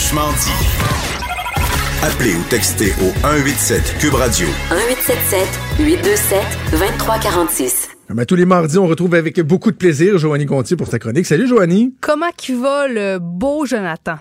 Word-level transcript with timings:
Franchement 0.00 0.32
dit. 0.32 2.02
Appelez 2.02 2.34
ou 2.34 2.42
textez 2.48 2.90
au 3.02 3.12
187 3.20 3.98
Cube 4.00 4.14
Radio. 4.14 4.46
1877 4.70 5.48
827 5.78 6.42
2346. 6.70 7.88
Ben, 8.08 8.24
tous 8.24 8.34
les 8.34 8.46
mardis, 8.46 8.78
on 8.78 8.86
retrouve 8.86 9.14
avec 9.14 9.38
beaucoup 9.42 9.70
de 9.70 9.76
plaisir 9.76 10.16
Joanie 10.16 10.46
Gontier 10.46 10.78
pour 10.78 10.88
ta 10.88 10.98
chronique. 10.98 11.26
Salut 11.26 11.46
Joanie. 11.46 11.94
Comment 12.00 12.30
qui 12.34 12.54
va 12.54 12.88
le 12.88 13.18
beau 13.20 13.66
Jonathan? 13.66 14.16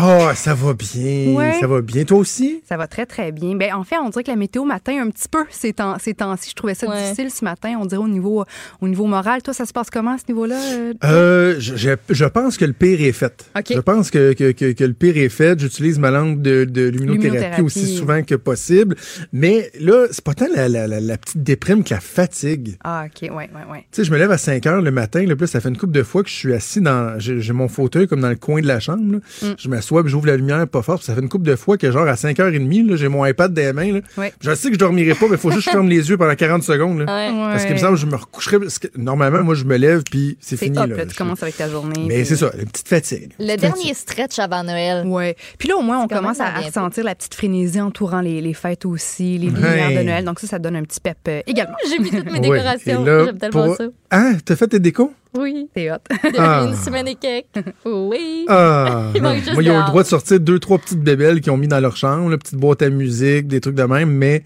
Oh, 0.00 0.28
ça 0.34 0.54
va 0.54 0.72
bien. 0.72 1.34
Ouais. 1.34 1.58
Ça 1.60 1.66
va 1.66 1.82
bien. 1.82 2.04
Toi 2.04 2.16
aussi? 2.18 2.62
Ça 2.66 2.78
va 2.78 2.86
très, 2.86 3.04
très 3.04 3.30
bien. 3.30 3.54
Ben, 3.56 3.74
en 3.74 3.84
fait, 3.84 3.96
on 4.02 4.08
dirait 4.08 4.24
que 4.24 4.30
la 4.30 4.36
météo 4.36 4.64
matin, 4.64 5.02
un 5.02 5.10
petit 5.10 5.28
peu, 5.30 5.44
ces 5.50 5.74
temps- 5.74 5.96
ces 6.00 6.14
temps-ci, 6.14 6.48
je 6.50 6.54
trouvais 6.54 6.74
ça 6.74 6.88
Ouais. 6.88 6.96
difficile 7.02 7.30
ce 7.30 7.44
matin, 7.44 7.76
on 7.78 7.84
dirait 7.84 8.00
au 8.00 8.08
niveau, 8.08 8.42
au 8.80 8.88
niveau 8.88 9.04
moral. 9.04 9.42
Toi, 9.42 9.52
ça 9.52 9.66
se 9.66 9.72
passe 9.74 9.90
comment 9.90 10.14
à 10.14 10.18
ce 10.18 10.24
niveau-là? 10.28 10.56
euh? 10.72 10.94
Euh, 11.04 11.56
je, 11.58 11.76
je- 11.76 11.90
je 12.08 12.24
pense 12.24 12.56
que 12.56 12.64
le 12.64 12.72
pire 12.72 13.02
est 13.02 13.12
fait. 13.12 13.44
OK. 13.54 13.66
Je 13.74 13.80
pense 13.80 14.10
que, 14.10 14.32
que, 14.32 14.52
que, 14.52 14.72
que 14.72 14.84
le 14.84 14.94
pire 14.94 15.18
est 15.18 15.28
fait. 15.28 15.60
J'utilise 15.60 15.98
ma 15.98 16.10
langue 16.10 16.40
de, 16.40 16.64
de 16.64 16.88
luminothérapie 16.88 17.24
Luminothérapie. 17.26 17.60
aussi 17.62 17.94
souvent 17.94 18.22
que 18.22 18.34
possible. 18.34 18.96
Mais 19.34 19.70
là, 19.78 20.06
c'est 20.10 20.24
pas 20.24 20.32
tant 20.32 20.46
la, 20.54 20.70
la, 20.70 20.86
la, 20.86 21.00
la 21.00 21.18
petite 21.18 21.42
déprime 21.42 21.84
que 21.84 21.92
la 21.92 22.00
fatigue. 22.00 22.76
Ah, 22.82 23.04
OK, 23.06 23.22
ouais, 23.28 23.30
ouais, 23.30 23.48
ouais. 23.70 23.80
Tu 23.92 23.96
sais, 23.96 24.04
je 24.04 24.10
me 24.10 24.16
lève 24.16 24.30
à 24.30 24.38
5 24.38 24.66
heures 24.66 24.80
le 24.80 24.90
matin. 24.90 25.22
Là, 25.26 25.34
là, 25.38 25.46
ça 25.46 25.60
fait 25.60 25.68
une 25.68 25.76
couple 25.76 25.92
de 25.92 26.02
fois 26.02 26.22
que 26.22 26.30
je 26.30 26.34
suis 26.34 26.54
assis 26.54 26.80
dans. 26.80 27.18
J'ai 27.18 27.40
j'ai 27.42 27.52
mon 27.52 27.68
fauteuil 27.68 28.08
comme 28.08 28.20
dans 28.20 28.30
le 28.30 28.36
coin 28.36 28.62
de 28.62 28.66
la 28.66 28.80
chambre. 28.80 29.12
là. 29.12 29.18
Mm. 29.50 29.54
Je 29.58 29.68
m'assois, 29.82 30.02
puis 30.02 30.10
j'ouvre 30.12 30.26
la 30.26 30.36
lumière 30.36 30.66
pas 30.68 30.82
fort. 30.82 30.96
puis 30.96 31.04
ça 31.06 31.14
fait 31.14 31.20
une 31.20 31.28
couple 31.28 31.44
de 31.46 31.56
fois 31.56 31.76
que, 31.76 31.90
genre, 31.90 32.06
à 32.06 32.14
5h30, 32.14 32.88
là, 32.88 32.96
j'ai 32.96 33.08
mon 33.08 33.24
iPad 33.26 33.52
dans 33.52 33.60
les 33.62 33.72
mains. 33.72 33.92
Là. 33.94 34.00
Ouais. 34.16 34.32
Je 34.40 34.54
sais 34.54 34.68
que 34.68 34.74
je 34.74 34.78
dormirai 34.78 35.14
pas, 35.14 35.26
mais 35.28 35.32
il 35.34 35.38
faut 35.38 35.50
juste 35.50 35.64
que 35.64 35.70
je 35.70 35.76
ferme 35.76 35.88
les 35.88 36.08
yeux 36.08 36.16
pendant 36.16 36.34
40 36.34 36.62
secondes. 36.62 37.00
Là. 37.00 37.04
Ouais. 37.06 37.52
Parce 37.52 37.64
qu'il 37.64 37.74
me 37.74 37.78
semble 37.78 37.94
que 37.94 38.00
je 38.00 38.06
me 38.06 38.16
recoucherai. 38.16 38.58
Parce 38.60 38.78
que 38.78 38.88
normalement, 38.96 39.42
moi, 39.42 39.54
je 39.54 39.64
me 39.64 39.76
lève, 39.76 40.02
puis 40.08 40.36
c'est 40.40 40.56
C'est 40.56 40.66
fini. 40.66 40.78
hop, 40.78 40.86
là. 40.90 40.96
là, 40.96 41.06
tu 41.06 41.12
Je- 41.12 41.16
commences 41.18 41.42
avec 41.42 41.56
ta 41.56 41.68
journée. 41.68 42.04
Mais 42.06 42.16
puis- 42.18 42.26
c'est 42.26 42.36
ça, 42.36 42.50
une 42.58 42.66
petite 42.68 42.88
fatigue. 42.88 43.32
Le 43.38 43.56
dernier 43.56 43.94
stretch 43.94 44.38
avant 44.38 44.62
Noël. 44.64 45.06
Ouais. 45.06 45.36
Puis 45.58 45.68
là, 45.68 45.76
au 45.76 45.82
moins, 45.82 46.02
on 46.02 46.08
commence 46.08 46.40
à, 46.40 46.50
ressentir 46.60 47.04
la 47.04 47.14
petite 47.14 47.34
frénésie 47.34 47.80
entourant 47.80 48.20
les, 48.20 48.40
les 48.40 48.54
fêtes 48.54 48.84
aussi, 48.86 49.38
les 49.38 49.48
lumières 49.50 49.90
de 49.90 50.04
Noël. 50.04 50.24
Donc 50.24 50.38
ça, 50.40 50.46
ça 50.46 50.58
donne 50.58 50.76
un 50.76 50.82
petit 50.82 51.00
pep 51.00 51.16
euh, 51.28 51.40
également. 51.46 51.74
J'ai 51.88 51.98
mis 51.98 52.10
toutes 52.10 52.30
mes 52.30 52.40
décorations. 52.40 53.04
J'aime 53.04 53.38
tellement 53.38 53.66
pour- 53.66 53.76
ça. 53.76 53.84
Ah, 54.10 54.32
t'as 54.44 54.56
fait 54.56 54.68
tes 54.68 54.78
décos? 54.78 55.12
Oui. 55.34 55.68
C'est 55.74 55.90
hot. 55.90 55.96
Depuis 56.10 56.36
Ah. 56.38 56.66
une 56.68 56.76
semaine 56.76 57.08
et 57.08 57.14
quelques. 57.14 57.64
Oui. 57.84 58.44
Ah, 58.48 59.06
Il 59.14 59.22
manque 59.22 59.36
juste 59.38 59.54
moi, 59.54 59.62
ils 59.62 59.70
ont 59.70 59.78
le 59.78 59.86
droit 59.86 60.02
de 60.02 60.08
sortir 60.08 60.38
deux, 60.40 60.58
trois 60.58 60.78
petites 60.78 61.00
bébelles 61.02 61.40
qu'ils 61.40 61.52
ont 61.52 61.56
mis 61.56 61.68
dans 61.68 61.80
leur 61.80 61.96
chambre, 61.96 62.28
la 62.30 62.38
petite 62.38 62.56
boîte 62.58 62.82
à 62.82 62.90
musique, 62.90 63.48
des 63.48 63.60
trucs 63.60 63.74
de 63.74 63.82
même, 63.84 64.10
mais 64.10 64.42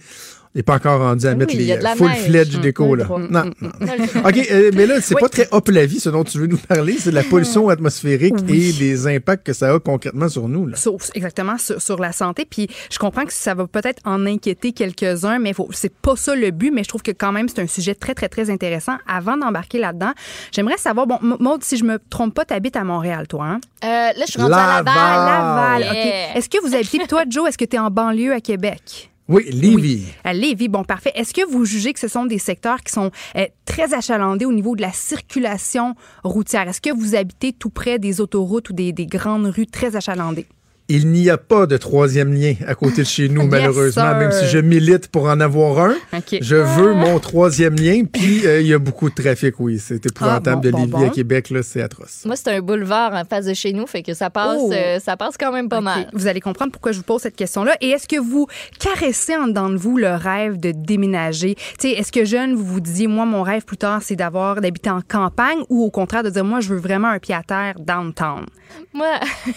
n'est 0.57 0.63
pas 0.63 0.75
encore 0.77 1.01
rendu 1.01 1.27
à 1.27 1.31
Oui, 1.31 1.37
mettre 1.37 1.55
les 1.57 1.65
y 1.65 1.73
a 1.73 1.77
de 1.79 1.83
la 1.83 1.95
full 1.97 2.09
neige. 2.09 2.25
fledged 2.25 2.59
Mm, 2.59 2.63
déco. 2.63 2.95
Là. 2.95 3.05
Non, 3.09 3.17
Mm, 3.19 3.31
non. 3.31 3.47
Le 3.81 4.07
droit. 4.21 4.31
OK, 4.31 4.49
euh, 4.51 4.71
mais 4.75 4.87
là, 4.87 5.01
c'est 5.01 5.15
Oui. 5.15 5.21
pas 5.21 5.29
très 5.29 5.49
hop 5.51 5.69
la 5.69 5.87
vie, 5.87 6.01
ce 6.01 6.09
dont 6.09 6.25
tu 6.25 6.39
veux 6.39 6.47
nous 6.47 6.57
parler. 6.57 6.97
C'est 6.99 7.11
de 7.11 7.15
la 7.15 7.23
pollution 7.23 7.69
atmosphérique 7.69 8.35
Oui. 8.49 8.71
et 8.71 8.73
des 8.73 9.07
impacts 9.07 9.47
que 9.47 9.53
ça 9.53 9.73
a 9.75 9.79
concrètement 9.79 10.29
sur 10.29 10.49
nous. 10.49 10.67
Là. 10.67 10.77
Sur- 10.77 10.97
exactement 11.15 11.59
sur, 11.59 11.81
sur 11.81 11.99
la 12.01 12.13
santé. 12.13 12.47
Puis 12.49 12.69
je 12.91 12.99
comprends 12.99 13.25
que 13.25 13.33
ça 13.33 13.55
va 13.55 13.67
peut-être 13.67 14.01
en 14.05 14.25
inquiéter 14.27 14.73
quelques-uns, 14.73 15.39
mais 15.39 15.53
faut- 15.53 15.69
c'est 15.73 15.93
pas 15.95 16.17
ça 16.17 16.35
le 16.35 16.51
but. 16.51 16.71
Mais 16.73 16.85
je 16.85 16.89
trouve 16.89 17.03
que 17.03 17.13
quand 17.13 17.33
même 17.33 17.49
c'est 17.49 17.61
un 17.61 17.67
sujet 17.67 17.95
très 17.95 18.15
très 18.15 18.29
très 18.29 18.51
intéressant. 18.51 18.97
Avant 19.07 19.37
d'embarquer 19.37 19.79
là-dedans, 19.79 20.13
j'aimerais 20.53 20.79
savoir. 20.79 21.07
Bon, 21.07 21.19
Maude, 21.21 21.63
si 21.63 21.77
je 21.77 21.85
me 21.85 21.99
trompe 22.11 22.35
pas, 22.35 22.45
t'habites 22.45 22.77
à 22.77 22.85
Montréal, 22.85 23.27
toi. 23.29 23.45
Hein? 23.47 23.61
Euh, 23.85 23.89
là, 23.89 24.13
je 24.27 24.33
suis 24.33 24.41
rendue 24.41 24.55
à 24.55 24.57
Laval. 24.79 24.85
Laval. 24.95 25.81
Laval. 25.81 25.83
Yeah. 25.83 25.91
ok. 26.31 26.37
Est-ce 26.37 26.49
que 26.49 26.67
vous 26.67 26.75
habitez 26.75 26.99
toi, 27.09 27.25
Joe 27.29 27.49
Est-ce 27.49 27.59
que 27.59 27.65
tu 27.65 27.77
es 27.77 27.79
en 27.79 27.91
banlieue 27.91 28.33
à 28.33 28.41
Québec? 28.41 29.11
Oui, 29.29 29.45
Lévis. 29.51 30.05
À 30.23 30.33
Lévis, 30.33 30.69
bon, 30.69 30.85
parfait. 30.85 31.11
Est-ce 31.17 31.35
que 31.35 31.45
vous 31.45 31.65
jugez 31.65 31.93
que 31.93 31.99
ce 31.99 32.07
sont 32.07 32.27
des 32.27 32.39
secteurs 32.39 32.81
qui 32.83 32.93
sont 32.93 33.11
euh, 33.37 33.47
très 33.65 33.93
achalandés 33.93 34.45
au 34.45 34.53
niveau 34.53 34.77
de 34.77 34.83
la 34.83 34.93
circulation 34.93 35.95
routière? 36.23 36.69
Est-ce 36.69 36.81
que 36.81 36.95
vous 36.95 37.17
habitez 37.17 37.53
tout 37.53 37.71
près 37.71 37.99
des 37.99 38.21
autoroutes 38.21 38.71
ou 38.71 38.73
des 38.73 38.93
grandes 39.07 39.47
rues 39.47 39.67
très 39.67 39.97
achalandées? 39.97 40.47
Il 40.89 41.09
n'y 41.09 41.31
a 41.31 41.37
pas 41.37 41.67
de 41.67 41.77
troisième 41.77 42.33
lien 42.33 42.55
à 42.67 42.77
côté 42.77 43.03
de 43.03 43.07
chez 43.07 43.29
nous, 43.29 43.43
Yes, 43.47 43.51
malheureusement, 43.51 44.03
sir. 44.11 44.19
même 44.19 44.31
si 44.33 44.47
je 44.47 44.59
milite 44.59 45.09
pour 45.09 45.25
en 45.25 45.41
avoir 45.41 45.79
un. 45.81 45.95
Je 46.41 46.55
veux 46.57 46.95
mon 46.95 47.19
troisième 47.19 47.75
lien, 47.75 48.05
puis 48.05 48.47
euh, 48.47 48.61
il 48.61 48.69
y 48.69 48.73
a 48.75 48.79
beaucoup 48.79 49.11
de 49.11 49.15
trafic, 49.15 49.59
oui. 49.59 49.81
C'est 49.81 50.07
épouvantable 50.07 50.49
Ah, 50.49 50.55
bon, 50.55 50.61
de 50.61 50.71
bon, 50.71 50.79
Lévis 50.79 50.91
bon. 50.93 51.07
à 51.07 51.09
Québec, 51.11 51.51
là, 51.51 51.63
c'est 51.65 51.83
atroce. 51.83 52.23
Moi, 52.25 52.37
c'est 52.37 52.51
un 52.53 52.61
boulevard 52.61 53.13
en 53.15 53.25
face 53.25 53.47
de 53.47 53.55
chez 53.55 53.73
nous, 53.73 53.87
fait 53.89 54.03
que 54.05 54.15
ça 54.15 54.31
passe, 54.31 54.59
Oh. 54.61 54.71
euh, 54.73 55.01
ça 55.01 55.17
passe 55.17 55.37
quand 55.37 55.51
même 55.53 55.69
pas 55.69 55.81
mal. 55.81 56.09
Vous 56.13 56.29
allez 56.29 56.41
comprendre 56.41 56.71
pourquoi 56.71 56.93
je 56.93 56.99
vous 56.99 57.03
pose 57.05 57.21
cette 57.23 57.37
question-là. 57.37 57.77
Et 57.81 57.89
est-ce 57.91 58.07
que 58.07 58.21
vous 58.21 58.47
caressez 58.79 59.35
en 59.37 59.49
dedans 59.49 59.71
de 59.71 59.77
vous 59.77 59.97
le 59.97 60.15
rêve 60.15 60.59
de 60.61 60.71
déménager? 60.71 61.57
Tu 61.81 61.89
sais, 61.89 61.91
est-ce 61.91 62.13
que 62.13 62.25
jeune, 62.25 62.55
vous 62.55 62.65
vous 62.65 62.81
disiez, 62.81 63.09
moi, 63.09 63.25
mon 63.27 63.43
rêve 63.43 63.65
plus 63.65 63.77
tard, 63.77 64.03
c'est 64.03 64.15
d'avoir, 64.17 64.61
d'habiter 64.61 64.91
en 64.91 65.01
campagne 65.01 65.59
ou 65.69 65.83
au 65.85 65.91
contraire 65.91 66.23
de 66.23 66.31
dire, 66.31 66.45
moi, 66.45 66.61
je 66.61 66.69
veux 66.69 66.79
vraiment 66.81 67.09
un 67.09 67.19
pied 67.19 67.35
à 67.35 67.43
terre 67.43 67.75
downtown? 67.81 68.47
Moi, 68.93 69.07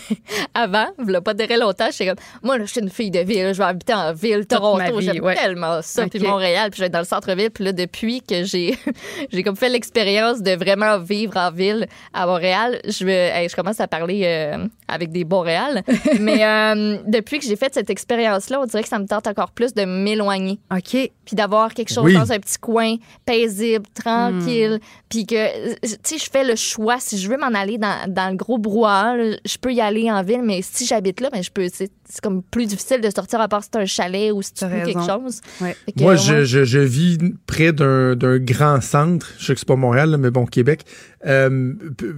avant, 0.54 0.88
il 1.20 1.24
pas 1.24 1.34
très 1.34 1.58
longtemps, 1.58 1.88
j'étais 1.92 2.08
comme, 2.08 2.24
moi, 2.44 2.58
là, 2.58 2.66
je 2.66 2.72
suis 2.72 2.82
une 2.82 2.90
fille 2.90 3.12
de 3.12 3.20
ville, 3.20 3.54
je 3.54 3.58
vais 3.58 3.64
habiter 3.64 3.94
en 3.94 4.14
ville, 4.14 4.46
Toronto, 4.46 5.02
j'aime 5.02 5.24
ouais. 5.24 5.36
tellement 5.36 5.82
ça, 5.82 6.08
puis 6.08 6.20
Montréal, 6.20 6.70
puis 6.72 6.78
je 6.78 6.84
vais 6.84 6.88
être 6.88 6.94
dans 6.94 7.00
le 7.00 7.06
centre-ville, 7.06 7.52
puis 7.52 7.64
là, 7.64 7.72
depuis 7.74 8.22
que 8.22 8.44
j'ai, 8.44 8.78
j'ai 9.32 9.44
comme 9.44 9.56
fait 9.56 9.70
l'expérience 9.70 10.42
de 10.42 10.52
vraiment 10.52 11.00
vivre 11.00 11.38
en 11.38 11.52
ville 11.52 11.88
à 12.14 12.26
Montréal, 12.26 12.80
je 12.88 13.06
veux, 13.06 13.12
hey, 13.12 13.50
je 13.50 13.56
commence 13.56 13.80
à 13.80 13.88
parler 13.88 14.22
euh, 14.26 14.68
avec 14.88 15.12
des 15.12 15.24
Boréal, 15.24 15.84
mais 16.20 16.46
euh, 16.46 16.98
depuis 17.08 17.40
que 17.40 17.46
j'ai 17.46 17.56
fait 17.56 17.74
cette 17.74 17.90
expérience-là, 17.90 18.60
on 18.62 18.66
dirait 18.66 18.84
que 18.84 18.90
ça 18.90 19.00
me 19.00 19.06
tente 19.08 19.28
encore 19.28 19.52
plus 19.52 19.74
de 19.74 19.86
m'éloigner 19.86 20.60
OK. 20.72 20.92
puis 20.92 21.36
d'avoir 21.36 21.74
quelque 21.74 21.94
chose 21.94 22.06
Oui. 22.06 22.14
dans 22.14 22.32
un 22.32 22.40
petit 22.40 22.58
coin 22.58 22.96
paisible, 23.26 23.86
tranquille, 23.94 24.80
puis 25.10 25.26
que 25.26 25.36
euh, 25.36 25.76
tu 25.82 25.98
sais 26.04 26.18
je 26.18 26.30
fais 26.30 26.44
le 26.44 26.56
choix 26.56 27.00
si 27.00 27.18
je 27.18 27.30
veux 27.30 27.38
m'en 27.38 27.54
aller 27.54 27.78
dans, 27.78 28.12
dans 28.12 28.30
le 28.30 28.36
gros 28.36 28.58
brouhaha, 28.58 29.16
là, 29.16 29.38
je 29.46 29.58
peux 29.58 29.74
y 29.74 29.82
aller 29.82 30.12
en 30.12 30.24
ville 30.24 30.42
mais 30.44 30.62
si 30.62 30.86
j'habite 30.86 31.09
là 31.20 31.30
ben 31.30 31.42
je 31.42 31.52
peux 31.52 31.68
c'est 31.74 31.92
c'est 32.10 32.22
comme 32.22 32.42
plus 32.42 32.66
difficile 32.66 33.02
de 33.02 33.10
sortir 33.10 33.40
à 33.40 33.48
part 33.48 33.64
si 33.64 33.70
c'est 33.72 33.80
un 33.80 33.86
chalet 33.86 34.32
ou 34.32 34.42
si 34.42 34.54
tu 34.54 34.60
T'as 34.62 34.68
veux 34.68 34.84
quelque 34.86 35.06
chose. 35.06 35.42
Ouais. 35.62 35.76
Fait 35.86 35.92
que, 35.92 36.02
Moi, 36.02 36.16
je, 36.16 36.44
je, 36.44 36.64
je 36.64 36.80
vis 36.80 37.18
près 37.46 37.72
d'un 37.72 38.16
d'un 38.16 38.38
grand 38.40 38.82
centre. 38.82 39.32
Je 39.38 39.46
sais 39.46 39.54
que 39.54 39.60
c'est 39.60 39.68
pas 39.68 39.76
Montréal, 39.76 40.10
là, 40.12 40.18
mais 40.18 40.32
bon, 40.32 40.46
Québec, 40.46 40.82
euh, 41.28 41.74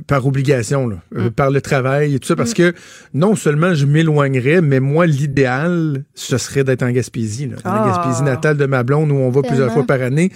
par 0.08 0.26
obligation, 0.26 0.88
là, 0.88 0.98
euh, 1.18 1.28
Mm. 1.28 1.32
par 1.32 1.52
le 1.52 1.62
travail 1.62 2.16
et 2.16 2.20
tout 2.20 2.28
ça, 2.28 2.36
parce 2.36 2.54
que 2.54 2.74
non 3.14 3.36
seulement 3.36 3.74
je 3.74 3.86
m'éloignerais, 3.86 4.62
mais 4.62 4.80
moi, 4.80 5.06
l'idéal, 5.06 6.04
ce 6.16 6.38
serait 6.38 6.64
d'être 6.64 6.84
en 6.84 6.92
Gaspésie, 6.92 7.48
là, 7.48 7.58
dans 7.64 7.74
la 7.74 7.84
Ah. 7.84 7.88
Gaspésie 8.06 8.24
natale 8.24 8.58
de 8.58 8.66
ma 8.66 8.84
blonde, 8.84 9.12
où 9.12 9.16
on 9.16 9.30
va 9.30 9.42
plusieurs 9.42 9.72
fois 9.74 9.86
par 9.86 10.02
année. 10.02 10.32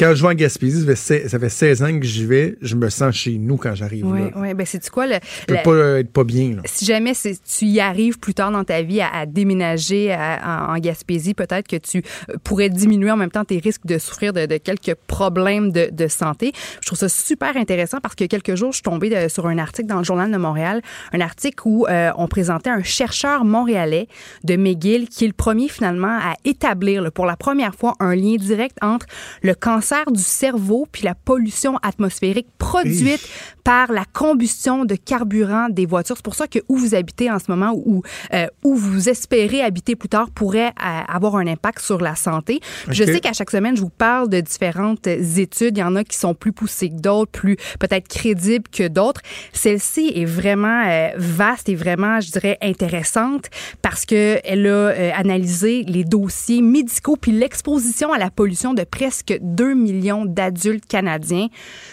Quand 0.00 0.14
je 0.14 0.22
vais 0.22 0.28
en 0.30 0.34
Gaspésie, 0.34 0.80
ça 0.80 0.86
fait, 0.86 0.96
se- 1.24 1.28
ça 1.28 1.38
fait 1.38 1.48
16 1.50 1.82
ans 1.82 1.98
que 2.00 2.06
j'y 2.06 2.24
vais, 2.24 2.56
je 2.62 2.76
me 2.76 2.88
sens 2.88 3.14
chez 3.14 3.36
nous 3.36 3.58
quand 3.58 3.74
j'arrive 3.74 4.06
Oui, 4.06 4.20
là. 4.22 4.30
oui. 4.36 4.54
Ben, 4.54 4.64
c'est 4.66 4.88
quoi 4.88 5.06
le. 5.06 5.16
Je 5.42 5.46
peux 5.46 5.54
le- 5.54 5.62
pas 5.62 6.00
être 6.00 6.10
pas 6.10 6.24
bien. 6.24 6.54
Là. 6.56 6.62
si 6.64 6.86
jamais 6.86 7.12
tu 7.14 7.66
y 7.66 7.78
arrives 7.78 8.18
plus 8.18 8.32
tard 8.32 8.50
dans 8.52 8.64
ta 8.64 8.80
vie 8.80 8.91
à, 9.00 9.08
à 9.08 9.26
déménager 9.26 10.12
à- 10.12 10.66
en, 10.70 10.74
en 10.74 10.78
Gaspésie, 10.78 11.34
peut-être 11.34 11.66
que 11.68 11.76
tu 11.76 11.98
euh, 12.30 12.34
pourrais 12.44 12.68
diminuer 12.68 13.10
en 13.10 13.16
même 13.16 13.30
temps 13.30 13.44
tes 13.44 13.58
risques 13.58 13.86
de 13.86 13.98
souffrir 13.98 14.32
de, 14.32 14.46
de 14.46 14.56
quelques 14.58 14.94
problèmes 15.06 15.70
de, 15.72 15.88
de 15.92 16.06
santé. 16.08 16.52
Je 16.80 16.86
trouve 16.86 16.98
ça 16.98 17.08
super 17.08 17.56
intéressant 17.56 17.98
parce 18.02 18.14
que 18.14 18.24
quelques 18.24 18.54
jours, 18.54 18.72
je 18.72 18.76
suis 18.76 18.82
tombée 18.82 19.10
de- 19.10 19.28
sur 19.28 19.46
un 19.46 19.58
article 19.58 19.88
dans 19.88 19.98
le 19.98 20.04
Journal 20.04 20.30
de 20.30 20.36
Montréal, 20.36 20.82
un 21.12 21.20
article 21.20 21.62
où 21.64 21.86
euh, 21.86 22.10
on 22.16 22.26
présentait 22.28 22.70
un 22.70 22.82
chercheur 22.82 23.44
montréalais 23.44 24.08
de 24.44 24.56
McGill 24.56 25.08
qui 25.08 25.24
est 25.24 25.28
le 25.28 25.32
premier 25.32 25.68
finalement 25.68 26.18
à 26.20 26.34
établir 26.44 27.02
là, 27.02 27.10
pour 27.10 27.26
la 27.26 27.36
première 27.36 27.74
fois 27.74 27.94
un 28.00 28.14
lien 28.14 28.36
direct 28.36 28.76
entre 28.82 29.06
le 29.42 29.54
cancer 29.54 30.10
du 30.10 30.22
cerveau 30.22 30.86
puis 30.90 31.02
la 31.04 31.14
pollution 31.14 31.76
atmosphérique 31.82 32.46
produite 32.58 33.26
par 33.64 33.92
la 33.92 34.04
combustion 34.12 34.84
de 34.84 34.94
carburant 34.96 35.68
des 35.70 35.86
voitures. 35.86 36.16
C'est 36.16 36.24
pour 36.24 36.34
ça 36.34 36.46
que 36.48 36.58
où 36.68 36.76
vous 36.76 36.94
habitez 36.94 37.30
en 37.30 37.38
ce 37.38 37.44
moment 37.48 37.72
ou 37.74 38.02
euh, 38.34 38.46
où 38.64 38.74
vous 38.82 39.08
espérez 39.08 39.62
habiter 39.62 39.96
plus 39.96 40.08
tard 40.08 40.30
pourrait 40.30 40.68
euh, 40.68 41.00
avoir 41.08 41.36
un 41.36 41.46
impact 41.46 41.80
sur 41.80 42.00
la 42.00 42.14
santé. 42.14 42.60
Je 42.88 43.04
sais 43.04 43.20
qu'à 43.20 43.32
chaque 43.32 43.50
semaine, 43.50 43.76
je 43.76 43.82
vous 43.82 43.90
parle 43.90 44.28
de 44.28 44.40
différentes 44.40 45.06
études. 45.06 45.76
Il 45.76 45.80
y 45.80 45.84
en 45.84 45.96
a 45.96 46.04
qui 46.04 46.16
sont 46.16 46.34
plus 46.34 46.52
poussées 46.52 46.90
que 46.90 47.00
d'autres, 47.00 47.30
plus 47.30 47.56
peut-être 47.78 48.08
crédibles 48.08 48.68
que 48.70 48.88
d'autres. 48.88 49.20
Celle-ci 49.52 50.12
est 50.14 50.24
vraiment 50.24 50.84
euh, 50.86 51.08
vaste 51.16 51.68
et 51.68 51.74
vraiment, 51.74 52.20
je 52.20 52.30
dirais, 52.30 52.58
intéressante 52.60 53.48
parce 53.80 54.04
que 54.04 54.40
elle 54.44 54.66
a 54.66 54.70
euh, 54.70 55.10
analysé 55.14 55.84
les 55.84 56.04
dossiers 56.04 56.62
médicaux 56.62 57.16
puis 57.16 57.32
l'exposition 57.32 58.12
à 58.12 58.18
la 58.18 58.30
pollution 58.30 58.74
de 58.74 58.84
presque 58.84 59.38
2 59.40 59.74
millions 59.74 60.24
d'adultes 60.24 60.86
canadiens 60.86 61.48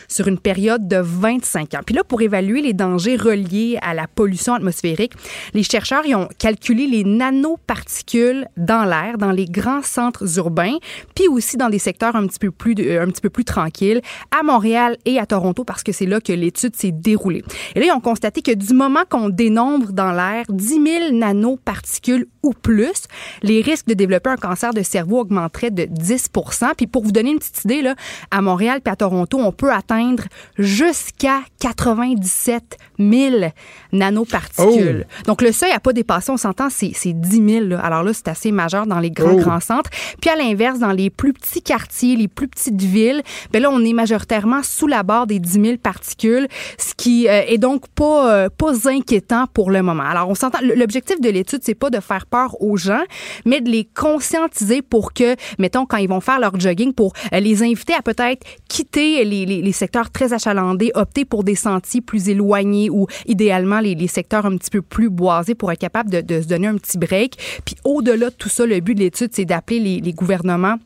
sur 0.08 0.28
une 0.28 0.40
période 0.40 0.88
de 0.88 0.98
25 0.98 1.74
ans. 1.76 1.82
Puis 1.86 1.96
là, 1.96 2.04
pour 2.04 2.22
évaluer 2.22 2.62
les 2.62 2.74
dangers 2.74 3.16
reliés 3.16 3.78
à 3.82 3.94
la 3.94 4.08
pollution 4.08 4.54
atmosphérique, 4.54 5.14
les 5.54 5.64
chercheurs 5.64 6.06
y 6.06 6.16
ont 6.16 6.30
calculé 6.38 6.79
les 6.88 7.04
nanoparticules 7.04 8.48
dans 8.58 8.84
l'air, 8.84 9.18
dans 9.18 9.32
les 9.32 9.46
grands 9.46 9.82
centres 9.82 10.38
urbains, 10.38 10.78
puis 11.16 11.28
aussi 11.28 11.58
dans 11.58 11.70
des 11.70 11.80
secteurs 11.80 12.16
un 12.16 12.28
petit 12.28 12.40
peu 12.40 12.52
plus, 12.52 12.76
euh, 12.80 13.04
un 13.04 13.08
petit 13.08 13.22
peu 13.22 13.30
plus 13.30 13.46
tranquilles, 13.46 14.02
à 14.38 14.44
Montréal 14.44 14.98
et 15.06 15.20
à 15.20 15.26
Toronto, 15.26 15.64
parce 15.64 15.84
que 15.84 15.92
c'est 15.92 16.06
là 16.06 16.20
que 16.22 16.34
l'étude 16.34 16.76
s'est 16.76 16.92
déroulée. 16.92 17.44
Et 17.76 17.80
là, 17.80 17.86
ils 17.88 17.92
ont 17.92 18.00
constaté 18.00 18.42
que 18.42 18.52
du 18.52 18.74
moment 18.74 19.02
qu'on 19.10 19.30
dénombre 19.30 19.92
dans 19.92 20.12
l'air 20.12 20.46
10 20.50 20.68
000 20.68 21.12
nanoparticules 21.14 22.28
ou 22.44 22.54
plus, 22.54 23.04
les 23.44 23.62
risques 23.62 23.88
de 23.88 23.94
développer 23.94 24.30
un 24.30 24.38
cancer 24.38 24.74
de 24.74 24.82
cerveau 24.82 25.20
augmenteraient 25.20 25.72
de 25.72 25.86
10 25.86 26.30
Puis 26.78 26.88
pour 26.88 27.04
vous 27.04 27.12
donner 27.12 27.32
une 27.32 27.40
petite 27.40 27.64
idée, 27.66 27.82
là, 27.82 27.96
à 28.32 28.42
Montréal 28.42 28.82
puis 28.84 28.92
à 28.92 28.96
Toronto, 28.96 29.38
on 29.40 29.52
peut 29.52 29.72
atteindre 29.72 30.24
jusqu'à 30.58 31.42
97 31.60 32.78
000 32.98 33.52
nanoparticules. 33.92 35.06
Donc, 35.26 35.42
le 35.42 35.52
seuil 35.52 35.72
à 35.72 35.80
pas 35.80 35.94
dépasser, 35.94 36.32
on 36.32 36.38
s'entend, 36.38 36.69
c'est 36.70 36.92
c'est 36.94 37.14
10 37.14 37.50
000. 37.50 37.66
là. 37.66 37.80
Alors 37.80 38.04
là, 38.04 38.14
c'est 38.14 38.28
assez 38.28 38.52
majeur 38.52 38.86
dans 38.88 39.00
les 39.00 39.12
grands, 39.12 39.34
Oh. 39.34 39.38
grands 39.38 39.60
centres. 39.60 39.90
Puis 40.22 40.30
à 40.30 40.36
l'inverse, 40.36 40.80
dans 40.80 40.92
les 40.92 41.10
plus 41.10 41.34
petits 41.34 41.62
quartiers, 41.62 42.16
les 42.16 42.28
plus 42.28 42.48
petites 42.48 42.82
villes, 42.82 43.22
ben 43.52 43.62
là, 43.62 43.70
on 43.72 43.84
est 43.84 43.94
majoritairement 43.94 44.62
sous 44.64 44.88
la 44.88 45.04
barre 45.04 45.28
des 45.28 45.40
10 45.40 45.52
000 45.62 45.78
particules, 45.78 46.48
ce 46.78 46.94
qui 46.96 47.28
euh, 47.28 47.42
est 47.48 47.58
donc 47.58 47.88
pas, 47.90 48.34
euh, 48.34 48.50
pas 48.50 48.88
inquiétant 48.90 49.46
pour 49.54 49.72
le 49.72 49.82
moment. 49.82 50.04
Alors, 50.04 50.30
on 50.30 50.36
s'entend, 50.36 50.60
l'objectif 50.76 51.20
de 51.22 51.30
l'étude, 51.30 51.60
c'est 51.64 51.76
pas 51.76 51.90
de 51.90 52.00
faire 52.00 52.26
peur 52.26 52.62
aux 52.62 52.78
gens, 52.78 53.04
mais 53.46 53.62
de 53.62 53.70
les 53.70 53.86
conscientiser 53.96 54.82
pour 54.82 55.14
que, 55.14 55.36
mettons, 55.58 55.86
quand 55.86 55.98
ils 55.98 56.10
vont 56.10 56.22
faire 56.22 56.40
leur 56.40 56.60
jogging, 56.60 56.94
pour 56.94 57.14
euh, 57.34 57.40
les 57.40 57.64
inviter 57.64 57.94
à 57.94 58.02
peut-être 58.02 58.46
quitter 58.68 59.24
les, 59.24 59.46
les, 59.46 59.62
les 59.62 59.72
secteurs 59.72 60.10
très 60.12 60.34
achalandés, 60.34 60.92
opter 60.96 61.26
pour 61.26 61.44
des 61.44 61.56
sentiers 61.56 62.02
plus 62.02 62.30
éloignés 62.30 62.90
ou 62.90 63.08
idéalement 63.28 63.80
les, 63.80 63.96
les 63.96 64.08
secteurs 64.08 64.46
un 64.46 64.58
petit 64.58 64.70
peu 64.70 64.82
plus 64.82 65.10
boisés 65.10 65.56
pour 65.56 65.72
être 65.72 65.80
capable 65.80 66.10
de, 66.10 66.22
de 66.22 66.49
donner 66.50 66.68
un 66.68 66.78
petit 66.78 66.98
break. 66.98 67.38
Puis 67.66 67.76
au-delà 67.84 68.30
de 68.30 68.36
tout 68.36 68.50
ça, 68.50 68.66
le 68.66 68.80
but 68.80 68.96
de 68.96 69.00
l'étude, 69.00 69.32
c'est 69.34 69.46
d'appeler 69.46 70.02
les 70.02 70.14
gouvernements 70.14 70.78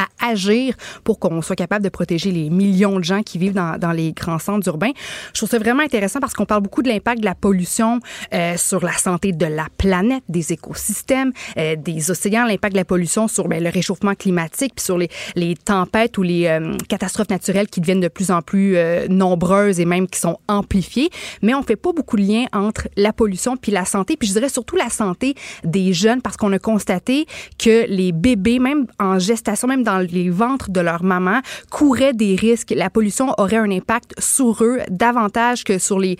à 0.00 0.30
agir 0.30 0.74
pour 1.04 1.18
qu'on 1.18 1.42
soit 1.42 1.56
capable 1.56 1.84
de 1.84 1.88
protéger 1.88 2.30
les 2.30 2.50
millions 2.50 2.98
de 2.98 3.04
gens 3.04 3.22
qui 3.22 3.38
vivent 3.38 3.54
dans, 3.54 3.78
dans 3.78 3.92
les 3.92 4.12
grands 4.12 4.38
centres 4.38 4.66
urbains. 4.68 4.92
Je 5.32 5.40
trouve 5.40 5.48
ça 5.48 5.58
vraiment 5.58 5.82
intéressant 5.82 6.20
parce 6.20 6.34
qu'on 6.34 6.46
parle 6.46 6.62
beaucoup 6.62 6.82
de 6.82 6.88
l'impact 6.88 7.20
de 7.20 7.24
la 7.24 7.34
pollution 7.34 8.00
euh, 8.32 8.56
sur 8.56 8.84
la 8.84 8.92
santé 8.92 9.32
de 9.32 9.46
la 9.46 9.66
planète, 9.78 10.22
des 10.28 10.52
écosystèmes, 10.52 11.32
euh, 11.56 11.76
des 11.76 12.10
océans, 12.10 12.44
l'impact 12.46 12.74
de 12.74 12.78
la 12.78 12.84
pollution 12.84 13.28
sur 13.28 13.48
ben, 13.48 13.62
le 13.62 13.70
réchauffement 13.70 14.14
climatique, 14.14 14.74
puis 14.76 14.84
sur 14.84 14.98
les, 14.98 15.08
les 15.36 15.56
tempêtes 15.56 16.18
ou 16.18 16.22
les 16.22 16.46
euh, 16.46 16.76
catastrophes 16.88 17.30
naturelles 17.30 17.68
qui 17.68 17.80
deviennent 17.80 18.00
de 18.00 18.08
plus 18.08 18.30
en 18.30 18.42
plus 18.42 18.76
euh, 18.76 19.06
nombreuses 19.08 19.80
et 19.80 19.84
même 19.84 20.08
qui 20.08 20.20
sont 20.20 20.38
amplifiées. 20.48 21.10
Mais 21.42 21.54
on 21.54 21.62
fait 21.62 21.76
pas 21.76 21.92
beaucoup 21.92 22.16
de 22.16 22.22
liens 22.22 22.46
entre 22.52 22.88
la 22.96 23.12
pollution 23.12 23.56
puis 23.56 23.72
la 23.72 23.84
santé, 23.84 24.16
puis 24.16 24.28
je 24.28 24.34
dirais 24.34 24.48
surtout 24.48 24.76
la 24.76 24.88
santé 24.88 25.34
des 25.64 25.92
jeunes 25.92 26.22
parce 26.22 26.36
qu'on 26.36 26.52
a 26.52 26.58
constaté 26.58 27.26
que 27.58 27.86
les 27.88 28.12
bébés, 28.12 28.58
même 28.58 28.86
en 28.98 29.18
gestation, 29.18 29.68
même 29.68 29.82
dans 29.90 30.06
les 30.10 30.30
ventres 30.30 30.70
de 30.70 30.80
leur 30.80 31.02
maman, 31.02 31.40
couraient 31.70 32.12
des 32.12 32.36
risques. 32.36 32.72
La 32.76 32.90
pollution 32.90 33.34
aurait 33.38 33.56
un 33.56 33.70
impact 33.70 34.14
sur 34.20 34.62
eux 34.62 34.80
davantage 34.90 35.64
que 35.64 35.78
sur 35.78 35.98
les, 35.98 36.16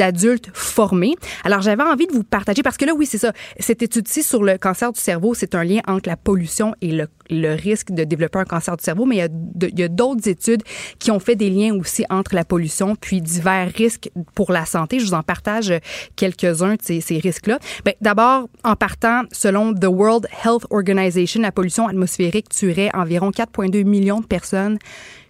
adultes 0.00 0.50
formés. 0.52 1.14
Alors, 1.44 1.62
j'avais 1.62 1.82
envie 1.82 2.06
de 2.06 2.12
vous 2.12 2.24
partager, 2.24 2.62
parce 2.62 2.76
que 2.76 2.84
là, 2.84 2.92
oui, 2.94 3.06
c'est 3.06 3.18
ça. 3.18 3.32
Cette 3.58 3.82
étude-ci 3.82 4.22
sur 4.22 4.42
le 4.42 4.58
cancer 4.58 4.92
du 4.92 5.00
cerveau, 5.00 5.32
c'est 5.32 5.54
un 5.54 5.64
lien 5.64 5.80
entre 5.86 6.08
la 6.08 6.16
pollution 6.16 6.74
et 6.82 6.92
le, 6.92 7.08
le 7.30 7.54
risque 7.54 7.90
de 7.90 8.04
développer 8.04 8.38
un 8.38 8.44
cancer 8.44 8.76
du 8.76 8.84
cerveau, 8.84 9.04
mais 9.04 9.16
il 9.16 9.78
y 9.78 9.82
a 9.82 9.88
d'autres 9.88 10.28
études 10.28 10.62
qui 10.98 11.10
ont 11.10 11.18
fait 11.18 11.36
des 11.36 11.50
liens 11.50 11.74
aussi 11.74 12.04
entre 12.10 12.34
la 12.34 12.44
pollution 12.44 12.96
puis 12.96 13.20
divers 13.20 13.70
risques 13.74 14.10
pour 14.34 14.52
la 14.52 14.64
santé. 14.64 14.98
Je 14.98 15.06
vous 15.06 15.14
en 15.14 15.22
partage 15.22 15.72
quelques-uns 16.16 16.74
de 16.74 16.82
ces, 16.82 17.00
ces 17.00 17.18
risques-là. 17.18 17.58
Ben, 17.84 17.94
D'abord, 18.00 18.48
en 18.64 18.76
partant, 18.76 19.22
selon 19.32 19.74
The 19.74 19.86
World 19.86 20.28
Health 20.44 20.66
Organization, 20.70 21.40
la 21.40 21.52
pollution 21.52 21.88
atmosphérique 21.88 22.48
tuerait 22.48 22.90
environ 22.94 23.30
4,2 23.30 23.84
millions 23.84 24.20
de 24.20 24.26
personnes 24.26 24.78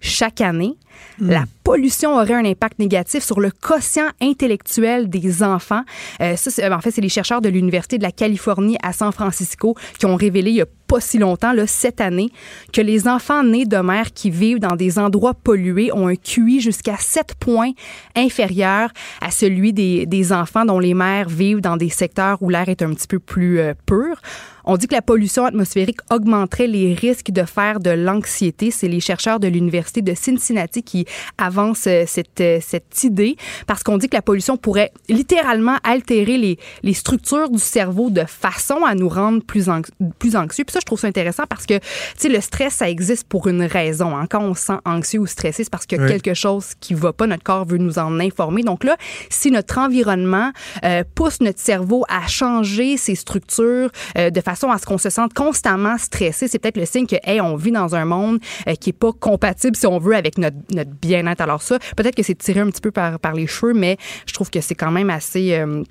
chaque 0.00 0.40
année. 0.40 0.75
La 1.19 1.44
pollution 1.62 2.14
aurait 2.16 2.34
un 2.34 2.44
impact 2.44 2.78
négatif 2.78 3.22
sur 3.22 3.38
le 3.40 3.50
quotient 3.50 4.08
intellectuel 4.22 5.08
des 5.10 5.43
enfants. 5.43 5.82
Euh, 6.20 6.37
ça, 6.37 6.50
c'est- 6.50 6.66
en 6.72 6.81
fait, 6.81 6.90
c'est 6.90 7.00
les 7.02 7.08
chercheurs 7.10 7.40
de 7.43 7.48
l'Université 7.50 7.98
de 7.98 8.02
la 8.02 8.12
Californie 8.12 8.76
à 8.82 8.93
San 8.93 9.12
Francisco 9.12 9.75
qui 9.98 10.06
ont 10.06 10.16
révélé 10.16 10.50
il 10.50 10.56
y 10.56 10.62
a 10.62 10.66
pas 10.87 11.00
si 11.00 11.19
longtemps, 11.19 11.52
là, 11.52 11.66
cette 11.66 12.00
année, 12.00 12.31
que 12.72 12.81
les 12.81 13.08
enfants 13.08 13.43
nés 13.43 13.66
de 13.66 13.76
mères 13.78 14.12
qui 14.12 14.31
vivent 14.31 14.60
dans 14.60 14.76
des 14.76 14.98
endroits 14.98 15.34
pollués 15.34 15.90
ont 15.93 16.06
un 16.06 16.14
QI 16.16 16.60
jusqu'à 16.60 16.96
7 16.96 17.34
points 17.38 17.72
inférieur 18.14 18.90
à 19.20 19.31
celui 19.31 19.72
des, 19.72 20.06
des 20.06 20.32
enfants 20.32 20.64
dont 20.64 20.78
les 20.78 20.94
mères 20.94 21.28
vivent 21.28 21.60
dans 21.60 21.76
des 21.76 21.90
secteurs 21.90 22.38
où 22.42 22.49
l'air 22.50 22.69
est 22.69 22.82
un 22.82 22.92
petit 22.94 23.08
peu 23.08 23.19
plus 23.19 23.58
euh, 23.58 23.75
pur. 23.87 24.20
On 24.66 24.76
dit 24.76 24.88
que 24.88 24.94
la 24.94 25.02
pollution 25.02 25.44
atmosphérique 25.44 26.00
augmenterait 26.10 26.66
les 26.66 26.92
risques 26.94 27.30
de 27.30 27.44
faire 27.44 27.78
de 27.78 27.90
l'anxiété. 27.90 28.70
C'est 28.70 28.88
les 28.88 29.00
chercheurs 29.00 29.38
de 29.38 29.46
l'Université 29.46 30.02
de 30.02 30.12
Cincinnati 30.14 30.82
qui 30.82 31.06
avancent 31.38 31.86
euh, 31.86 32.02
cette, 32.06 32.40
euh, 32.40 32.58
cette 32.60 33.04
idée 33.04 33.36
parce 33.68 33.82
qu'on 33.84 33.96
dit 33.96 34.08
que 34.08 34.16
la 34.16 34.22
pollution 34.22 34.56
pourrait 34.56 34.92
littéralement 35.08 35.76
altérer 35.84 36.36
les, 36.36 36.58
les 36.82 36.94
structures 36.94 37.48
du 37.48 37.58
cerveau 37.60 38.10
de 38.10 38.24
façon 38.24 38.84
à 38.84 38.94
nous 38.96 39.08
rendre 39.08 39.42
plus, 39.44 39.68
anx- 39.68 39.90
plus 40.18 40.34
anxieux. 40.34 40.64
Puis 40.64 40.72
ça, 40.72 40.80
je 40.80 40.84
trouve 40.86 40.98
ça 40.98 41.06
intéressant 41.06 41.44
parce 41.48 41.64
que, 41.64 41.74
tu 41.78 41.84
sais, 42.18 42.28
le 42.28 42.40
stress, 42.40 42.74
ça 42.74 42.90
existe 42.90 43.28
pour 43.28 43.46
une 43.46 43.62
raison. 43.62 44.16
hein. 44.16 44.26
Quand 44.28 44.40
on 44.42 44.54
se 44.54 44.64
sent 44.66 44.78
anxieux 44.84 45.20
ou 45.20 45.26
stressé, 45.26 45.62
c'est 45.62 45.70
parce 45.70 45.86
qu'il 45.86 45.98
y 45.98 46.00
a 46.00 46.04
Oui. 46.04 46.10
quelque 46.10 46.34
chose 46.34 46.72
qui 46.80 46.94
va 46.94 47.12
pas. 47.12 47.26
Notre 47.28 47.44
corps 47.44 47.66
veut 47.66 47.78
nous 47.78 47.98
en 48.00 48.18
informer. 48.18 48.62
Donc 48.64 48.82
là, 48.82 48.96
si 49.30 49.52
notre 49.52 49.78
environnement 49.78 50.50
euh, 50.84 51.04
pousse 51.14 51.40
notre 51.40 51.60
cerveau 51.60 52.04
à 52.08 52.26
changer 52.26 52.96
ses 52.96 53.14
structures 53.14 53.90
euh, 54.18 54.30
de 54.30 54.40
façon 54.40 54.55
à 54.64 54.78
ce 54.78 54.86
qu'on 54.86 54.98
se 54.98 55.10
sente 55.10 55.34
constamment 55.34 55.98
stressé, 55.98 56.48
c'est 56.48 56.58
peut-être 56.58 56.78
le 56.78 56.86
signe 56.86 57.06
que, 57.06 57.16
hey, 57.24 57.40
on 57.40 57.56
vit 57.56 57.72
dans 57.72 57.94
un 57.94 58.04
monde 58.04 58.38
euh, 58.68 58.74
qui 58.74 58.90
est 58.90 58.92
pas 58.92 59.12
compatible, 59.12 59.76
si 59.76 59.86
on 59.86 59.98
veut, 59.98 60.16
avec 60.16 60.38
notre, 60.38 60.56
notre 60.70 60.90
bien-être. 60.90 61.40
Alors 61.40 61.62
ça, 61.62 61.78
peut-être 61.96 62.14
que 62.14 62.22
c'est 62.22 62.36
tiré 62.36 62.60
un 62.60 62.70
petit 62.70 62.80
peu 62.80 62.90
par, 62.90 63.18
par 63.18 63.34
les 63.34 63.46
cheveux, 63.46 63.74
mais 63.74 63.96
je 64.26 64.34
trouve 64.34 64.50
que 64.50 64.60
c'est 64.60 64.74
quand 64.74 64.90
même 64.90 65.10
assez... 65.10 65.54
euh, 65.54 65.82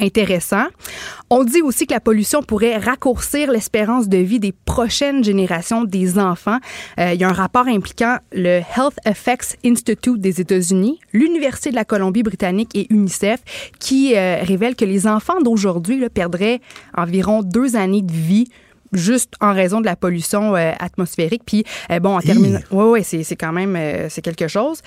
intéressant. 0.00 0.66
On 1.30 1.44
dit 1.44 1.60
aussi 1.62 1.86
que 1.86 1.92
la 1.92 2.00
pollution 2.00 2.42
pourrait 2.42 2.76
raccourcir 2.76 3.50
l'espérance 3.50 4.08
de 4.08 4.18
vie 4.18 4.40
des 4.40 4.52
prochaines 4.52 5.22
générations 5.22 5.84
des 5.84 6.18
enfants. 6.18 6.58
Euh, 6.98 7.12
il 7.14 7.20
y 7.20 7.24
a 7.24 7.28
un 7.28 7.32
rapport 7.32 7.66
impliquant 7.66 8.16
le 8.32 8.60
Health 8.60 8.98
Effects 9.04 9.56
Institute 9.64 10.20
des 10.20 10.40
États-Unis, 10.40 11.00
l'Université 11.12 11.70
de 11.70 11.76
la 11.76 11.84
Colombie-Britannique 11.84 12.70
et 12.74 12.86
UNICEF 12.90 13.40
qui 13.78 14.14
euh, 14.16 14.42
révèle 14.42 14.76
que 14.76 14.84
les 14.84 15.06
enfants 15.06 15.40
d'aujourd'hui 15.40 16.08
perdraient 16.08 16.60
environ 16.96 17.42
deux 17.42 17.76
années 17.76 18.02
de 18.02 18.12
vie 18.12 18.48
juste 18.92 19.34
en 19.40 19.52
raison 19.52 19.80
de 19.80 19.86
la 19.86 19.96
pollution 19.96 20.56
euh, 20.56 20.72
atmosphérique. 20.78 21.42
Puis, 21.44 21.64
euh, 21.90 22.00
bon, 22.00 22.16
en 22.16 22.20
terminant... 22.20 22.60
Oui, 22.70 22.84
oui, 22.84 23.04
c'est 23.04 23.22
c'est 23.22 23.36
quand 23.36 23.52
même... 23.52 23.76
euh, 23.76 24.08
c'est 24.08 24.22
quelque 24.22 24.48
chose. 24.48 24.80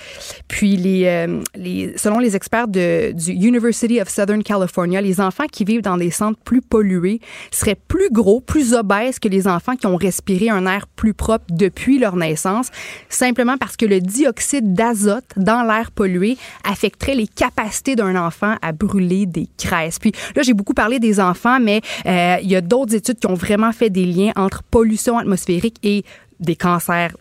Puis, 0.48 0.76
les, 0.76 1.26
les, 1.54 1.96
selon 1.96 2.18
les 2.18 2.36
experts 2.36 2.68
de, 2.68 3.12
du 3.12 3.32
University 3.32 4.00
of 4.00 4.08
Southern 4.08 4.42
California, 4.42 5.00
les 5.00 5.20
enfants 5.20 5.46
qui 5.50 5.64
vivent 5.64 5.82
dans 5.82 5.96
des 5.96 6.10
centres 6.10 6.38
plus 6.44 6.60
pollués 6.60 7.20
seraient 7.50 7.78
plus 7.88 8.10
gros, 8.10 8.40
plus 8.40 8.74
obèses 8.74 9.18
que 9.18 9.28
les 9.28 9.46
enfants 9.46 9.76
qui 9.76 9.86
ont 9.86 9.96
respiré 9.96 10.50
un 10.50 10.66
air 10.66 10.86
plus 10.86 11.14
propre 11.14 11.44
depuis 11.50 11.98
leur 11.98 12.16
naissance, 12.16 12.70
simplement 13.08 13.56
parce 13.58 13.76
que 13.76 13.86
le 13.86 14.00
dioxyde 14.00 14.74
d'azote 14.74 15.24
dans 15.36 15.62
l'air 15.62 15.90
pollué 15.90 16.36
affecterait 16.64 17.14
les 17.14 17.26
capacités 17.26 17.94
d'un 17.96 18.16
enfant 18.16 18.56
à 18.62 18.72
brûler 18.72 19.26
des 19.26 19.48
graisses. 19.62 19.98
Puis 19.98 20.12
là, 20.34 20.42
j'ai 20.42 20.54
beaucoup 20.54 20.74
parlé 20.74 20.98
des 20.98 21.20
enfants, 21.20 21.58
mais 21.60 21.80
il 22.04 22.50
y 22.50 22.56
a 22.56 22.60
d'autres 22.60 22.94
études 22.94 23.18
qui 23.18 23.26
ont 23.26 23.34
vraiment 23.34 23.72
fait 23.72 23.90
des 23.92 24.06
liens 24.06 24.32
entre 24.36 24.62
pollution 24.62 25.18
atmosphérique 25.18 25.76
et 25.82 26.04
des 26.42 26.56
cancers, 26.56 27.12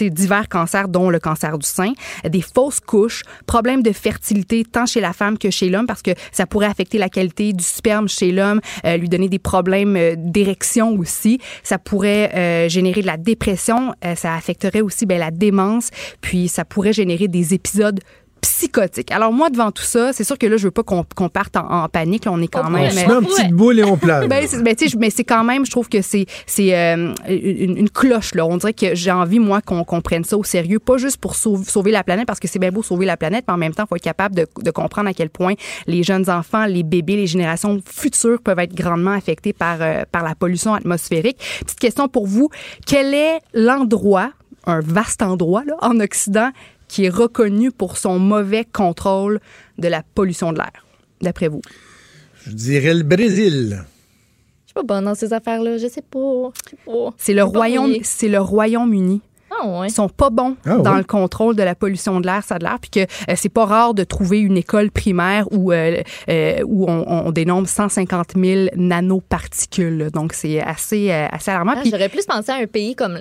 divers 0.00 0.48
cancers, 0.48 0.88
dont 0.88 1.10
le 1.10 1.18
cancer 1.18 1.58
du 1.58 1.66
sein, 1.66 1.92
des 2.24 2.40
fausses 2.40 2.80
couches, 2.80 3.22
problèmes 3.46 3.82
de 3.82 3.92
fertilité 3.92 4.64
tant 4.64 4.86
chez 4.86 5.00
la 5.00 5.12
femme 5.12 5.36
que 5.36 5.50
chez 5.50 5.68
l'homme, 5.68 5.86
parce 5.86 6.02
que 6.02 6.12
ça 6.30 6.46
pourrait 6.46 6.66
affecter 6.66 6.98
la 6.98 7.08
qualité 7.08 7.52
du 7.52 7.64
sperme 7.64 8.08
chez 8.08 8.30
l'homme, 8.30 8.60
euh, 8.86 8.96
lui 8.96 9.08
donner 9.08 9.28
des 9.28 9.40
problèmes 9.40 9.96
euh, 9.96 10.14
d'érection 10.16 10.96
aussi. 10.96 11.40
Ça 11.64 11.78
pourrait 11.78 12.30
euh, 12.34 12.68
générer 12.68 13.02
de 13.02 13.06
la 13.06 13.16
dépression, 13.16 13.94
ça 14.14 14.34
affecterait 14.34 14.80
aussi 14.80 15.06
ben, 15.06 15.18
la 15.18 15.30
démence, 15.30 15.90
puis 16.20 16.46
ça 16.48 16.64
pourrait 16.64 16.92
générer 16.92 17.26
des 17.26 17.54
épisodes 17.54 18.00
psychotiques. 18.42 19.10
Alors 19.10 19.32
moi, 19.32 19.48
devant 19.48 19.70
tout 19.70 19.82
ça, 19.84 20.12
c'est 20.12 20.24
sûr 20.24 20.36
que 20.36 20.46
là, 20.46 20.58
je 20.58 20.64
veux 20.64 20.70
pas 20.70 20.82
qu'on 20.82 21.04
qu'on 21.16 21.30
parte 21.30 21.56
en, 21.56 21.84
en 21.84 21.88
panique. 21.88 22.26
Là, 22.26 22.32
on 22.32 22.42
est 22.42 22.48
quand 22.48 22.68
même... 22.68 22.88
On 22.88 22.90
se 22.90 23.06
met 23.06 23.14
en 23.14 23.22
petite 23.22 23.52
boule 23.52 23.78
et 23.78 23.84
on 23.84 23.96
plane. 23.96 24.28
Ben, 24.28 24.46
ben, 24.62 24.76
mais 24.98 25.10
c'est 25.10 25.24
quand 25.24 25.44
même, 25.44 25.64
je 25.64 25.70
trouve 25.70 25.88
que 25.88 26.02
c'est 26.02 26.26
c'est 26.46 26.76
euh, 26.76 27.14
une, 27.28 27.78
une 27.78 27.88
cloche 27.88 28.34
là. 28.34 28.44
On 28.44 28.56
dirait 28.58 28.74
que 28.74 28.94
j'ai 28.94 29.10
envie 29.10 29.38
moi 29.38 29.62
qu'on 29.62 29.84
qu'on 29.84 30.02
prenne 30.02 30.24
ça 30.24 30.36
au 30.36 30.44
sérieux, 30.44 30.78
pas 30.78 30.98
juste 30.98 31.18
pour 31.18 31.36
sauver, 31.36 31.64
sauver 31.64 31.92
la 31.92 32.02
planète 32.04 32.26
parce 32.26 32.40
que 32.40 32.48
c'est 32.48 32.58
bien 32.58 32.70
beau 32.70 32.82
sauver 32.82 33.06
la 33.06 33.16
planète, 33.16 33.44
mais 33.46 33.54
en 33.54 33.58
même 33.58 33.74
temps, 33.74 33.84
il 33.84 33.88
faut 33.88 33.96
être 33.96 34.02
capable 34.02 34.34
de, 34.34 34.46
de 34.60 34.70
comprendre 34.70 35.08
à 35.08 35.14
quel 35.14 35.30
point 35.30 35.54
les 35.86 36.02
jeunes 36.02 36.28
enfants, 36.28 36.66
les 36.66 36.82
bébés, 36.82 37.16
les 37.16 37.28
générations 37.28 37.80
futures 37.88 38.42
peuvent 38.42 38.58
être 38.58 38.74
grandement 38.74 39.12
affectés 39.12 39.52
par 39.52 39.78
euh, 39.80 40.02
par 40.10 40.24
la 40.24 40.34
pollution 40.34 40.74
atmosphérique. 40.74 41.38
Petite 41.64 41.78
question 41.78 42.08
pour 42.08 42.26
vous, 42.26 42.50
quel 42.86 43.14
est 43.14 43.38
l'endroit, 43.54 44.30
un 44.66 44.80
vaste 44.80 45.22
endroit 45.22 45.62
là, 45.64 45.76
en 45.80 46.00
Occident 46.00 46.50
qui 46.92 47.06
est 47.06 47.08
reconnu 47.08 47.70
pour 47.70 47.96
son 47.96 48.18
mauvais 48.18 48.66
contrôle 48.66 49.40
de 49.78 49.88
la 49.88 50.02
pollution 50.02 50.52
de 50.52 50.58
l'air, 50.58 50.84
d'après 51.22 51.48
vous? 51.48 51.62
Je 52.44 52.52
dirais 52.52 52.92
le 52.92 53.02
Brésil. 53.02 53.82
Je 54.60 54.66
suis 54.66 54.74
pas 54.74 54.82
bonne 54.82 55.06
dans 55.06 55.14
ces 55.14 55.32
affaires-là. 55.32 55.78
Je 55.78 55.86
sais 55.86 56.02
pas. 56.02 56.50
Je 56.66 56.70
sais 56.70 56.76
pas. 56.84 57.14
C'est 57.16 57.32
le 57.32 57.44
royaume, 57.44 57.94
le 57.94 58.38
Royaume-Uni. 58.38 59.22
Ah 59.60 59.66
ouais. 59.80 59.88
Sont 59.88 60.08
pas 60.08 60.30
bons 60.30 60.56
Ah 60.64 60.76
dans 60.78 60.96
le 60.96 61.04
contrôle 61.04 61.56
de 61.56 61.62
la 61.62 61.74
pollution 61.74 62.20
de 62.20 62.26
l'air, 62.26 62.42
ça 62.44 62.54
a 62.54 62.58
de 62.58 62.64
l'air, 62.64 62.78
puis 62.80 62.90
que 62.90 63.00
euh, 63.00 63.34
c'est 63.36 63.48
pas 63.48 63.64
rare 63.66 63.94
de 63.94 64.04
trouver 64.04 64.38
une 64.40 64.56
école 64.56 64.90
primaire 64.90 65.46
où 65.52 65.72
euh, 65.72 66.02
euh, 66.28 66.62
où 66.64 66.86
on, 66.88 67.04
on 67.26 67.30
dénombre 67.32 67.68
150 67.68 68.32
000 68.36 68.68
nanoparticules. 68.76 70.10
Donc 70.12 70.32
c'est 70.32 70.60
assez 70.60 71.10
euh, 71.10 71.26
assez 71.30 71.50
alarmant. 71.50 71.74
Ah, 71.76 71.82
J'aurais 71.84 72.08
plus 72.08 72.24
pensé 72.26 72.50
à 72.52 72.56
un 72.56 72.66
pays 72.66 72.94
comme 72.94 73.20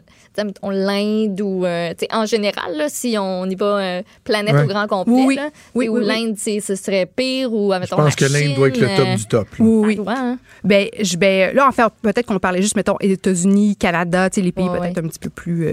l'Inde 0.71 1.41
ou 1.41 1.65
euh, 1.65 1.89
tu 1.91 2.05
sais, 2.05 2.07
en 2.13 2.25
général, 2.25 2.75
là, 2.77 2.85
si 2.89 3.15
on 3.19 3.45
y 3.45 3.55
va 3.55 3.65
euh, 3.79 4.01
planète 4.23 4.51
Ouais. 4.55 4.63
au 4.63 4.67
grand 4.67 4.87
complet, 4.87 5.13
Oui, 5.13 5.25
oui. 5.27 5.35
là, 5.35 5.49
Oui, 5.75 5.87
où 5.87 5.97
oui, 5.97 6.01
oui. 6.03 6.07
l'Inde, 6.07 6.37
ce 6.37 6.75
serait 6.75 7.05
pire 7.05 7.53
ou 7.53 7.71
Je 7.73 7.79
mettons, 7.79 7.95
pense 7.97 8.15
que 8.15 8.25
l'Inde 8.25 8.55
doit 8.55 8.67
être 8.67 8.79
le 8.79 8.87
top 8.87 9.07
euh, 9.07 9.15
du 9.15 9.25
top. 9.25 9.47
là. 9.57 9.65
oui, 9.65 9.97
oui. 9.99 10.05
hein. 10.07 10.37
Ben, 10.63 10.87
je, 11.01 11.15
ben, 11.17 11.55
là, 11.55 11.67
en 11.67 11.71
fait, 11.71 11.83
peut-être 12.01 12.25
qu'on 12.25 12.39
parlait 12.39 12.61
juste, 12.61 12.75
mettons, 12.75 12.97
États-Unis, 12.99 13.75
Canada, 13.77 14.29
tu 14.29 14.35
sais, 14.35 14.41
les 14.41 14.51
pays 14.51 14.67
Ouais, 14.67 14.79
peut-être 14.79 14.97
ouais. 14.97 15.05
un 15.05 15.07
petit 15.07 15.19
peu 15.19 15.29
plus. 15.29 15.67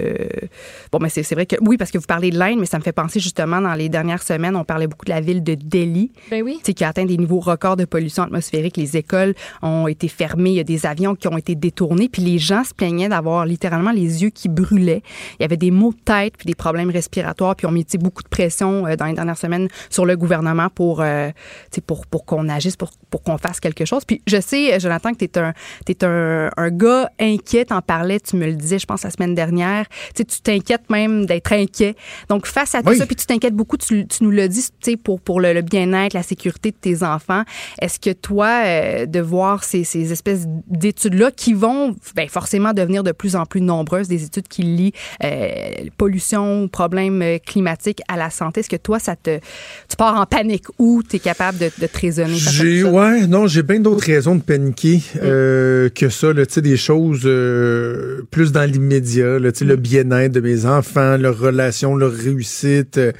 Euh, 0.51 0.87
Bon, 0.91 0.99
mais 1.01 1.09
c'est 1.09 1.33
vrai 1.33 1.45
que 1.45 1.55
oui, 1.61 1.77
parce 1.77 1.91
que 1.91 1.97
vous 1.97 2.05
parlez 2.05 2.31
de 2.31 2.37
l'Inde, 2.37 2.59
mais 2.59 2.65
ça 2.65 2.77
me 2.77 2.83
fait 2.83 2.91
penser 2.91 3.19
justement 3.19 3.61
dans 3.61 3.73
les 3.73 3.89
dernières 3.89 4.23
semaines, 4.23 4.55
on 4.55 4.63
parlait 4.63 4.87
beaucoup 4.87 5.05
de 5.05 5.11
la 5.11 5.21
ville 5.21 5.43
de 5.43 5.55
Delhi, 5.55 6.11
Ben 6.29 6.43
oui. 6.43 6.57
tu 6.59 6.65
sais, 6.67 6.73
qui 6.73 6.83
a 6.83 6.89
atteint 6.89 7.05
des 7.05 7.17
niveaux 7.17 7.39
records 7.39 7.77
de 7.77 7.85
pollution 7.85 8.23
atmosphérique. 8.23 8.77
Les 8.77 8.97
écoles 8.97 9.33
ont 9.61 9.87
été 9.87 10.07
fermées, 10.07 10.51
il 10.51 10.55
y 10.55 10.59
a 10.59 10.63
des 10.63 10.85
avions 10.85 11.15
qui 11.15 11.27
ont 11.27 11.37
été 11.37 11.55
détournés, 11.55 12.09
puis 12.09 12.21
les 12.21 12.39
gens 12.39 12.63
se 12.63 12.73
plaignaient 12.73 13.09
d'avoir 13.09 13.45
littéralement 13.45 13.91
les 13.91 14.23
yeux 14.23 14.29
qui 14.29 14.49
brûlaient. 14.49 15.03
Il 15.39 15.43
y 15.43 15.45
avait 15.45 15.57
des 15.57 15.71
maux 15.71 15.91
de 15.91 15.99
tête, 15.99 16.35
puis 16.37 16.45
des 16.45 16.55
problèmes 16.55 16.89
respiratoires, 16.89 17.55
puis 17.55 17.67
on 17.67 17.73
tu 17.79 17.85
sais, 17.87 17.97
beaucoup 17.97 18.23
de 18.23 18.27
pression 18.29 18.85
euh, 18.85 18.95
dans 18.95 19.05
les 19.05 19.13
dernières 19.13 19.37
semaines 19.37 19.67
sur 19.89 20.05
le 20.05 20.17
gouvernement 20.17 20.69
pour, 20.69 21.01
euh, 21.01 21.29
tu 21.71 21.75
sais, 21.75 21.81
pour, 21.81 22.05
pour 22.07 22.25
qu'on 22.25 22.49
agisse, 22.49 22.75
pour, 22.75 22.91
pour 23.09 23.23
qu'on 23.23 23.37
fasse 23.37 23.59
quelque 23.59 23.85
chose. 23.85 24.03
Puis 24.05 24.21
je 24.27 24.41
sais, 24.41 24.79
Jonathan, 24.79 25.13
que 25.13 25.19
tu 25.19 25.25
es 25.25 25.37
un, 25.37 25.53
t'es 25.85 26.03
un, 26.03 26.49
un 26.57 26.69
gars 26.69 27.09
inquiet, 27.19 27.65
t'en 27.65 27.81
parlais, 27.81 28.19
tu 28.19 28.35
me 28.35 28.45
le 28.45 28.53
disais, 28.53 28.79
je 28.79 28.85
pense, 28.85 29.03
la 29.03 29.11
semaine 29.11 29.35
dernière. 29.35 29.85
Tu 30.15 30.23
sais, 30.27 30.38
tu 30.39 30.51
t'inquiètes 30.51 30.89
même 30.89 31.25
d'être 31.25 31.51
inquiet. 31.53 31.95
Donc, 32.29 32.45
face 32.45 32.75
à 32.75 32.81
tout 32.81 32.89
Oui. 32.89 32.97
ça, 32.97 33.05
puis 33.05 33.15
tu 33.15 33.25
t'inquiètes 33.25 33.55
beaucoup, 33.55 33.77
tu, 33.77 34.07
tu 34.07 34.23
nous 34.23 34.31
l'as 34.31 34.47
dit, 34.47 34.61
tu 34.61 34.91
sais, 34.91 34.97
pour, 34.97 35.19
pour 35.19 35.41
le, 35.41 35.53
le 35.53 35.61
bien-être, 35.61 36.13
la 36.13 36.23
sécurité 36.23 36.71
de 36.71 36.77
tes 36.79 37.03
enfants. 37.03 37.43
Est-ce 37.81 37.99
que 37.99 38.11
toi, 38.11 38.61
euh, 38.65 39.05
de 39.05 39.19
voir 39.19 39.63
ces, 39.63 39.83
ces 39.83 40.11
espèces 40.11 40.45
d'études-là 40.67 41.31
qui 41.31 41.53
vont 41.53 41.95
ben, 42.15 42.27
forcément 42.29 42.73
devenir 42.73 43.03
de 43.03 43.11
plus 43.11 43.35
en 43.35 43.45
plus 43.45 43.61
nombreuses, 43.61 44.07
des 44.07 44.23
études 44.23 44.47
qui 44.47 44.63
lient 44.63 44.93
euh, 45.23 45.71
pollution, 45.97 46.67
problèmes 46.67 47.21
euh, 47.21 47.37
climatiques 47.37 48.01
à 48.07 48.17
la 48.17 48.29
santé, 48.29 48.61
est-ce 48.61 48.69
que 48.69 48.75
toi, 48.75 48.99
ça 48.99 49.15
te, 49.15 49.37
tu 49.37 49.95
pars 49.97 50.19
en 50.19 50.25
panique 50.25 50.65
ou 50.77 51.03
tu 51.07 51.17
es 51.17 51.19
capable 51.19 51.57
de, 51.57 51.71
de 51.79 51.87
te 51.87 51.99
raisonner? 51.99 52.35
J'ai 52.35 52.83
ouais, 52.83 53.27
non, 53.27 53.47
j'ai 53.47 53.63
bien 53.63 53.79
d'autres 53.79 54.05
raisons 54.05 54.35
de 54.35 54.41
paniquer 54.41 55.01
euh, 55.21 55.89
que 55.89 56.09
ça, 56.09 56.33
tu 56.33 56.43
sais, 56.49 56.61
des 56.61 56.77
choses 56.77 57.21
euh, 57.25 58.21
plus 58.31 58.51
dans 58.51 58.69
l'immédiat, 58.69 59.39
là, 59.39 59.51
tu 59.51 59.59
sais, 59.59 59.65
le 59.65 59.75
bien-être 59.75 60.28
de 60.31 60.39
mes 60.39 60.65
enfants, 60.65 61.17
leur 61.17 61.37
relation, 61.37 61.95
leur 61.95 62.11
réussite, 62.11 62.97
euh, 62.97 63.11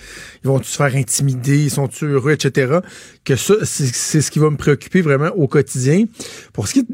ils 0.43 0.47
vont 0.47 0.61
se 0.61 0.75
faire 0.77 0.95
intimider, 0.95 1.57
ils 1.63 1.69
sont 1.71 1.89
heureux, 2.01 2.31
etc. 2.31 2.79
Que 3.25 3.35
ça, 3.35 3.55
c'est 3.63 4.21
ce 4.21 4.31
qui 4.31 4.39
va 4.39 4.49
me 4.49 4.57
préoccuper 4.57 5.01
vraiment 5.01 5.29
au 5.29 5.47
quotidien. 5.47 6.05
Pour 6.53 6.67
ce 6.67 6.73
qui 6.73 6.79
est 6.79 6.85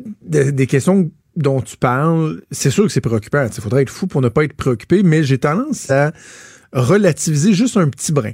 de- 0.45 0.51
des 0.51 0.67
questions 0.67 1.09
dont 1.35 1.61
tu 1.61 1.75
parles, 1.77 2.41
c'est 2.51 2.69
sûr 2.69 2.83
que 2.85 2.89
c'est 2.89 3.01
préoccupant. 3.01 3.45
Il 3.53 3.61
faudrait 3.61 3.81
être 3.81 3.89
fou 3.89 4.07
pour 4.07 4.21
ne 4.21 4.29
pas 4.29 4.43
être 4.45 4.53
préoccupé, 4.53 5.03
mais 5.03 5.23
j'ai 5.23 5.37
tendance 5.37 5.89
à 5.91 6.11
relativiser 6.73 7.53
juste 7.53 7.77
un 7.77 7.87
petit 7.89 8.11
brin. 8.11 8.31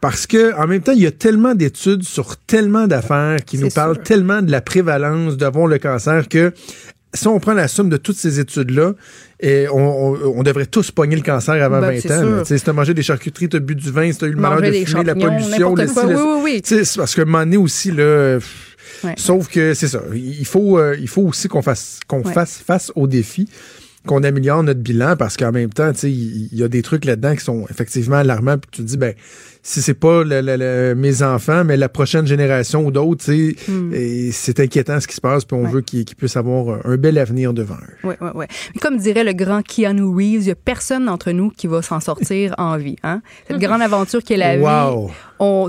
Parce 0.00 0.26
que 0.26 0.54
en 0.56 0.66
même 0.68 0.82
temps, 0.82 0.92
il 0.92 1.02
y 1.02 1.06
a 1.06 1.10
tellement 1.10 1.54
d'études 1.54 2.04
sur 2.04 2.36
tellement 2.36 2.86
d'affaires 2.86 3.44
qui 3.44 3.58
nous 3.58 3.70
parlent 3.70 4.00
tellement 4.02 4.40
de 4.42 4.50
la 4.50 4.60
prévalence 4.60 5.36
d'avoir 5.36 5.66
le 5.66 5.78
cancer 5.78 6.28
que 6.28 6.52
si 7.14 7.26
on 7.28 7.38
prend 7.40 7.52
la 7.54 7.68
somme 7.68 7.88
de 7.90 7.96
toutes 7.96 8.16
ces 8.16 8.40
études-là, 8.40 8.94
et 9.40 9.66
on, 9.68 10.12
on- 10.12 10.38
on 10.38 10.42
devrait 10.42 10.66
tous 10.66 10.90
pogner 10.90 11.16
le 11.16 11.22
cancer 11.22 11.54
avant 11.62 11.80
Ben, 11.80 11.92
20 11.94 12.00
c'est 12.00 12.12
ans. 12.12 12.44
Si 12.44 12.60
t'as 12.60 12.72
mangé 12.72 12.94
des 12.94 13.02
charcuteries, 13.02 13.48
t'as 13.48 13.58
bu 13.58 13.74
du 13.74 13.90
vin, 13.90 14.10
si 14.12 14.18
t'as 14.18 14.26
eu 14.26 14.32
le 14.32 14.36
malheur 14.40 14.60
de 14.62 14.72
fumer, 14.86 15.04
la 15.04 15.14
pollution, 15.14 15.74
le 15.74 15.86
quoi. 15.86 16.04
le- 16.04 16.14
Oui, 16.16 16.22
oui, 16.44 16.62
oui. 16.70 16.86
Parce 16.96 17.16
moment 17.24 17.38
donné 17.40 17.56
aussi, 17.56 17.90
là, 17.90 18.38
Ouais. 19.04 19.14
sauf 19.16 19.48
que 19.48 19.74
c'est 19.74 19.88
ça. 19.88 20.00
Il 20.14 20.46
faut, 20.46 20.78
euh, 20.78 20.96
il 21.00 21.08
faut 21.08 21.22
aussi 21.22 21.48
qu'on 21.48 21.62
fasse, 21.62 21.98
qu'on 22.06 22.22
Ouais. 22.22 22.32
fasse 22.32 22.58
face 22.64 22.92
aux 22.94 23.06
défis 23.08 23.48
qu'on 24.06 24.22
améliore 24.22 24.62
notre 24.62 24.80
bilan 24.80 25.16
parce 25.16 25.36
qu'en 25.36 25.52
même 25.52 25.70
temps, 25.70 25.92
il 26.02 26.48
il 26.52 26.58
y, 26.58 26.62
a 26.64 26.68
des 26.68 26.82
trucs 26.82 27.04
là-dedans 27.04 27.34
qui 27.34 27.44
sont 27.44 27.66
effectivement 27.70 28.16
alarmants. 28.16 28.58
Puis 28.58 28.68
tu 28.72 28.82
te 28.82 28.86
dis, 28.86 28.96
ben, 28.96 29.14
si 29.62 29.80
c'est 29.80 29.94
pas 29.94 30.24
le- 30.24 30.40
le- 30.40 30.56
le- 30.56 30.94
mes 30.96 31.22
enfants, 31.22 31.64
mais 31.64 31.76
la 31.76 31.88
prochaine 31.88 32.26
génération 32.26 32.84
ou 32.84 32.90
d'autres, 32.90 33.30
et 33.30 34.30
c'est 34.32 34.58
inquiétant 34.60 34.98
ce 35.00 35.06
qui 35.06 35.14
se 35.14 35.20
passe. 35.20 35.44
Puis 35.44 35.56
on. 35.56 35.64
Ouais. 35.64 35.70
veut 35.72 35.80
qu'ils 35.80 36.04
puissent 36.04 36.36
avoir 36.36 36.84
un 36.84 36.96
bel 36.96 37.16
avenir 37.18 37.52
devant 37.54 37.76
eux. 37.76 37.94
Oui, 38.04 38.14
oui, 38.20 38.28
oui. 38.34 38.44
Comme 38.80 38.96
dirait 38.98 39.24
le 39.24 39.32
grand 39.32 39.62
Keanu 39.62 40.02
Reeves, 40.02 40.42
il 40.42 40.44
n'y 40.46 40.50
a 40.50 40.54
personne 40.56 41.06
d'entre 41.06 41.30
nous 41.30 41.50
qui 41.50 41.66
va 41.68 41.80
s'en 41.82 42.00
sortir 42.00 42.54
en 42.58 42.76
vie. 42.76 42.96
Hein? 43.04 43.22
Cette 43.48 43.58
grande 43.60 43.80
aventure 43.82 44.22
qui 44.22 44.34
est 44.34 44.36
la 44.36 44.56
Wow. 44.58 45.06
vie. 45.06 45.12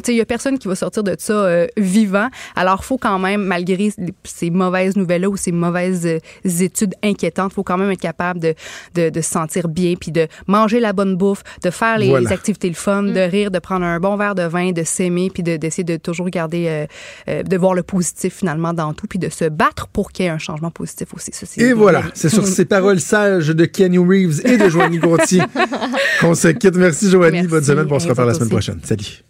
Il 0.09 0.13
n'y 0.15 0.21
a 0.21 0.25
personne 0.25 0.59
qui 0.59 0.67
va 0.67 0.75
sortir 0.75 1.03
de 1.03 1.15
ça 1.17 1.33
euh, 1.33 1.67
vivant. 1.77 2.27
Alors, 2.55 2.83
faut 2.85 2.97
quand 2.99 3.17
même, 3.17 3.43
malgré 3.43 3.91
ces 4.23 4.49
mauvaises 4.51 4.95
nouvelles-là 4.95 5.29
ou 5.29 5.37
ces 5.37 5.51
mauvaises 5.51 6.05
euh, 6.05 6.19
études 6.61 6.93
inquiétantes, 7.03 7.53
faut 7.53 7.63
quand 7.63 7.77
même 7.77 7.89
être 7.89 7.99
capable 7.99 8.22
de, 8.33 8.55
de, 8.95 9.09
de 9.09 9.21
se 9.21 9.29
sentir 9.29 9.67
bien, 9.67 9.95
puis 9.99 10.11
de 10.11 10.27
manger 10.47 10.79
la 10.79 10.93
bonne 10.93 11.15
bouffe, 11.15 11.43
de 11.63 11.69
faire 11.69 11.97
les 11.97 12.09
Voilà. 12.09 12.29
activités 12.31 12.69
le 12.69 12.75
fun, 12.75 13.03
de 13.03 13.19
rire, 13.19 13.51
de 13.51 13.59
prendre 13.59 13.85
un 13.85 13.99
bon 13.99 14.15
verre 14.15 14.35
de 14.35 14.43
vin, 14.43 14.71
de 14.71 14.83
s'aimer, 14.83 15.29
puis 15.33 15.43
de- 15.43 15.57
d'essayer 15.57 15.83
de, 15.83 15.97
toujours 15.97 16.29
garder, 16.29 16.65
euh, 16.67 16.85
euh, 17.29 17.43
de 17.43 17.57
voir 17.57 17.73
le 17.73 17.83
positif 17.83 18.35
finalement 18.37 18.73
dans 18.73 18.93
tout, 18.93 19.07
puis 19.07 19.19
de 19.19 19.29
se 19.29 19.45
battre 19.49 19.87
pour 19.87 20.11
qu'il 20.11 20.25
y 20.25 20.27
ait 20.27 20.31
un 20.31 20.37
changement 20.37 20.71
positif 20.71 21.07
aussi. 21.13 21.31
Et 21.61 21.73
voilà, 21.73 22.03
c'est 22.13 22.29
sur 22.29 22.47
ces 22.47 22.65
paroles 22.65 22.99
sages 23.13 23.47
de 23.49 23.65
Kenny 23.65 23.97
Reeves 23.97 24.41
et 24.45 24.57
de 24.57 24.69
Joanie 24.69 24.99
Gontier 24.99 25.41
qu'on 26.21 26.35
se 26.35 26.47
quitte. 26.49 26.75
Merci 26.75 27.09
Joanie, 27.09 27.33
Merci, 27.37 27.47
bonne 27.49 27.63
semaine, 27.63 27.87
on 27.89 27.99
se 27.99 28.05
à 28.05 28.09
reparle 28.09 28.27
la 28.29 28.33
semaine 28.35 28.47
aussi. 28.47 28.51
prochaine. 28.55 28.79
Salut. 28.83 29.23